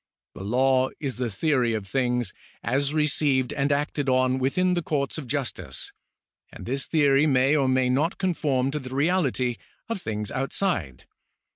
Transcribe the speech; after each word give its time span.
The 0.33 0.43
law 0.43 0.89
is 0.99 1.17
the 1.17 1.29
theory 1.29 1.75
of 1.75 1.85
things, 1.87 2.33
as 2.63 2.91
received 2.91 3.53
and 3.53 3.71
acted 3.71 4.09
on 4.09 4.39
within 4.39 4.73
the 4.73 4.81
courts 4.81 5.19
of 5.19 5.27
justice, 5.27 5.93
and 6.51 6.65
this 6.65 6.87
theory 6.87 7.27
may 7.27 7.55
or 7.55 7.67
may 7.67 7.87
not 7.87 8.17
conform 8.17 8.71
to 8.71 8.79
the 8.79 8.95
reality 8.95 9.57
of 9.89 10.01
things 10.01 10.31
outside. 10.31 11.05